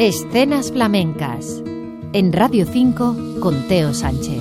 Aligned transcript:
Escenas 0.00 0.70
flamencas. 0.70 1.60
En 2.12 2.32
Radio 2.32 2.64
5 2.66 3.40
con 3.40 3.66
Teo 3.66 3.92
Sánchez. 3.92 4.40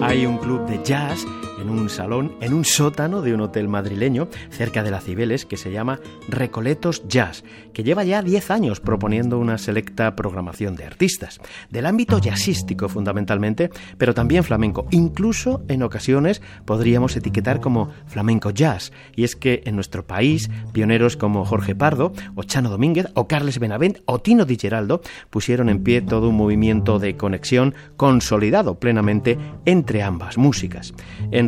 Hay 0.00 0.24
un 0.24 0.38
club 0.38 0.64
de 0.68 0.80
jazz 0.84 1.26
en 1.64 1.70
un 1.70 1.88
salón, 1.88 2.32
en 2.40 2.52
un 2.52 2.64
sótano 2.64 3.22
de 3.22 3.32
un 3.32 3.40
hotel 3.40 3.68
madrileño 3.68 4.28
cerca 4.50 4.82
de 4.82 4.90
la 4.90 5.00
Cibeles 5.00 5.46
que 5.46 5.56
se 5.56 5.72
llama 5.72 5.98
Recoletos 6.28 7.08
Jazz, 7.08 7.42
que 7.72 7.82
lleva 7.82 8.04
ya 8.04 8.22
10 8.22 8.50
años 8.50 8.80
proponiendo 8.80 9.38
una 9.38 9.56
selecta 9.56 10.14
programación 10.14 10.76
de 10.76 10.84
artistas, 10.84 11.40
del 11.70 11.86
ámbito 11.86 12.18
jazzístico 12.18 12.88
fundamentalmente, 12.88 13.70
pero 13.96 14.14
también 14.14 14.44
flamenco. 14.44 14.86
Incluso 14.90 15.62
en 15.68 15.82
ocasiones 15.82 16.42
podríamos 16.66 17.16
etiquetar 17.16 17.60
como 17.60 17.90
flamenco 18.06 18.50
jazz, 18.50 18.92
y 19.16 19.24
es 19.24 19.34
que 19.34 19.62
en 19.64 19.74
nuestro 19.74 20.06
país 20.06 20.50
pioneros 20.72 21.16
como 21.16 21.44
Jorge 21.46 21.74
Pardo, 21.74 22.12
o 22.34 22.42
Chano 22.42 22.68
Domínguez, 22.68 23.06
o 23.14 23.26
Carles 23.26 23.58
Benavent, 23.58 23.98
o 24.04 24.18
Tino 24.20 24.44
Di 24.44 24.56
Geraldo 24.56 25.00
pusieron 25.30 25.70
en 25.70 25.82
pie 25.82 26.02
todo 26.02 26.28
un 26.28 26.36
movimiento 26.36 26.98
de 26.98 27.16
conexión 27.16 27.74
consolidado 27.96 28.78
plenamente 28.78 29.38
entre 29.64 30.02
ambas 30.02 30.36
músicas. 30.36 30.92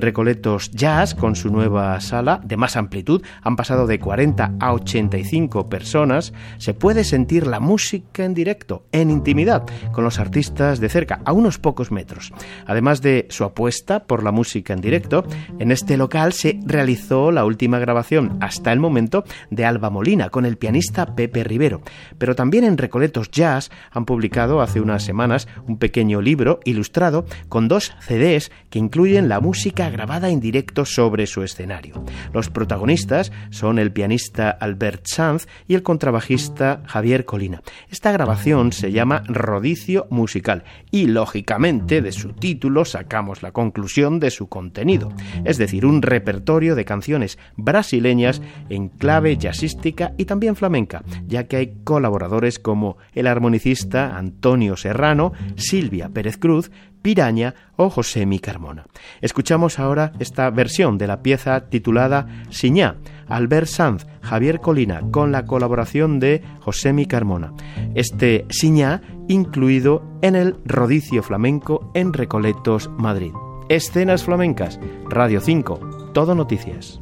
Recoletos 0.06 0.70
Jazz, 0.70 1.16
con 1.16 1.34
su 1.34 1.50
nueva 1.50 2.00
sala 2.00 2.40
de 2.44 2.56
más 2.56 2.76
amplitud, 2.76 3.24
han 3.42 3.56
pasado 3.56 3.88
de 3.88 3.98
40 3.98 4.54
a 4.60 4.72
85 4.72 5.68
personas, 5.68 6.32
se 6.58 6.74
puede 6.74 7.02
sentir 7.02 7.44
la 7.44 7.58
música 7.58 8.24
en 8.24 8.32
directo, 8.32 8.84
en 8.92 9.10
intimidad, 9.10 9.64
con 9.90 10.04
los 10.04 10.20
artistas 10.20 10.78
de 10.78 10.88
cerca, 10.88 11.20
a 11.24 11.32
unos 11.32 11.58
pocos 11.58 11.90
metros. 11.90 12.32
Además 12.66 13.02
de 13.02 13.26
su 13.30 13.42
apuesta 13.42 14.04
por 14.04 14.22
la 14.22 14.30
música 14.30 14.74
en 14.74 14.80
directo, 14.80 15.24
en 15.58 15.72
este 15.72 15.96
local 15.96 16.32
se 16.32 16.60
realizó 16.64 17.32
la 17.32 17.44
última 17.44 17.80
grabación 17.80 18.38
hasta 18.40 18.72
el 18.72 18.78
momento 18.78 19.24
de 19.50 19.64
Alba 19.64 19.90
Molina 19.90 20.30
con 20.30 20.46
el 20.46 20.56
pianista 20.56 21.16
Pepe 21.16 21.42
Rivero. 21.42 21.80
Pero 22.16 22.36
también 22.36 22.62
en 22.62 22.78
Recoletos 22.78 23.32
Jazz 23.32 23.72
han 23.90 24.04
publicado 24.04 24.60
hace 24.60 24.80
unas 24.80 25.02
semanas 25.02 25.48
un 25.66 25.78
pequeño 25.78 26.20
libro 26.20 26.60
ilustrado 26.62 27.26
con 27.48 27.66
dos 27.66 27.92
CDs 27.98 28.52
que 28.70 28.78
incluyen 28.78 29.28
la 29.28 29.40
música 29.40 29.90
grabada 29.96 30.28
en 30.28 30.40
directo 30.40 30.84
sobre 30.84 31.26
su 31.26 31.42
escenario. 31.42 32.04
Los 32.34 32.50
protagonistas 32.50 33.32
son 33.48 33.78
el 33.78 33.92
pianista 33.92 34.50
Albert 34.50 35.06
Sanz 35.06 35.46
y 35.66 35.74
el 35.74 35.82
contrabajista 35.82 36.82
Javier 36.84 37.24
Colina. 37.24 37.62
Esta 37.90 38.12
grabación 38.12 38.72
se 38.72 38.92
llama 38.92 39.22
Rodicio 39.26 40.06
Musical 40.10 40.64
y, 40.90 41.06
lógicamente, 41.06 42.02
de 42.02 42.12
su 42.12 42.34
título 42.34 42.84
sacamos 42.84 43.42
la 43.42 43.52
conclusión 43.52 44.20
de 44.20 44.30
su 44.30 44.50
contenido, 44.50 45.12
es 45.46 45.56
decir, 45.56 45.86
un 45.86 46.02
repertorio 46.02 46.74
de 46.74 46.84
canciones 46.84 47.38
brasileñas 47.56 48.42
en 48.68 48.90
clave 48.90 49.38
jazzística 49.38 50.12
y 50.18 50.26
también 50.26 50.56
flamenca, 50.56 51.04
ya 51.26 51.44
que 51.44 51.56
hay 51.56 51.74
colaboradores 51.84 52.58
como 52.58 52.98
el 53.14 53.26
armonicista 53.26 54.18
Antonio 54.18 54.76
Serrano, 54.76 55.32
Silvia 55.56 56.10
Pérez 56.10 56.36
Cruz, 56.36 56.70
Piraña 57.06 57.54
o 57.76 57.88
José 57.88 58.26
Mi 58.26 58.40
Carmona. 58.40 58.84
Escuchamos 59.20 59.78
ahora 59.78 60.10
esta 60.18 60.50
versión 60.50 60.98
de 60.98 61.06
la 61.06 61.22
pieza 61.22 61.68
titulada 61.68 62.26
Siñá, 62.50 62.96
Albert 63.28 63.68
Sanz, 63.68 64.08
Javier 64.22 64.58
Colina, 64.58 65.02
con 65.12 65.30
la 65.30 65.46
colaboración 65.46 66.18
de 66.18 66.42
José 66.58 66.92
Mi 66.92 67.06
Carmona. 67.06 67.52
Este 67.94 68.44
Siñá 68.50 69.02
incluido 69.28 70.02
en 70.20 70.34
el 70.34 70.56
Rodicio 70.64 71.22
Flamenco 71.22 71.92
en 71.94 72.12
Recoletos, 72.12 72.90
Madrid. 72.98 73.30
Escenas 73.68 74.24
flamencas, 74.24 74.80
Radio 75.08 75.40
5, 75.40 76.10
Todo 76.12 76.34
Noticias. 76.34 77.00